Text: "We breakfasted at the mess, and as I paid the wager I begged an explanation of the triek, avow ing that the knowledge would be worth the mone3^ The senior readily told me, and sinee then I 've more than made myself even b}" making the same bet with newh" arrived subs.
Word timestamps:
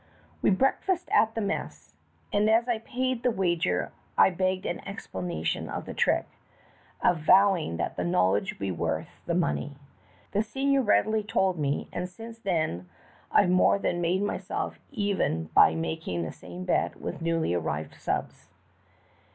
"We 0.41 0.49
breakfasted 0.49 1.13
at 1.13 1.35
the 1.35 1.41
mess, 1.41 1.93
and 2.33 2.49
as 2.49 2.67
I 2.67 2.79
paid 2.79 3.21
the 3.21 3.29
wager 3.29 3.91
I 4.17 4.31
begged 4.31 4.65
an 4.65 4.79
explanation 4.87 5.69
of 5.69 5.85
the 5.85 5.93
triek, 5.93 6.23
avow 7.03 7.55
ing 7.55 7.77
that 7.77 7.97
the 7.97 8.03
knowledge 8.03 8.53
would 8.53 8.57
be 8.59 8.71
worth 8.71 9.21
the 9.27 9.35
mone3^ 9.35 9.75
The 10.31 10.41
senior 10.41 10.81
readily 10.81 11.21
told 11.21 11.59
me, 11.59 11.87
and 11.93 12.07
sinee 12.09 12.41
then 12.43 12.89
I 13.31 13.45
've 13.45 13.49
more 13.51 13.77
than 13.77 14.01
made 14.01 14.23
myself 14.23 14.79
even 14.91 15.51
b}" 15.55 15.75
making 15.75 16.23
the 16.23 16.31
same 16.31 16.63
bet 16.65 16.99
with 16.99 17.21
newh" 17.21 17.53
arrived 17.55 17.93
subs. 17.93 18.49